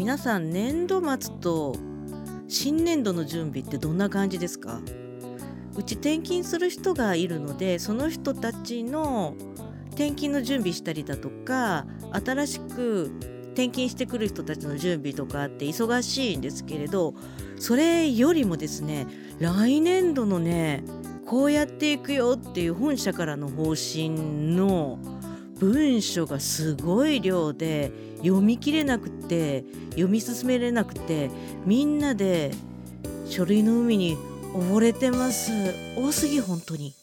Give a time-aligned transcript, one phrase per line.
[0.00, 1.76] 皆さん年度末と
[2.48, 4.80] 新年度の準備ってどんな感じですか？
[5.76, 9.34] うち転勤する人がいるのでその人たちの
[9.88, 13.10] 転勤の準備したりだとか新しく
[13.52, 17.12] 転勤してくる人たちの準備とかって忙しいんですけれど
[17.58, 19.06] それよりもですね
[19.38, 20.82] 来年度のね
[21.26, 24.98] こうやっていくよっていう本社からの方針の
[25.60, 31.30] 文書がすごい量で読み切れなくて読み進めれなくて
[31.66, 32.52] みんなで
[33.26, 34.16] 書類の海に
[34.54, 35.52] 溺れてます。
[35.96, 36.99] 多すぎ本当に。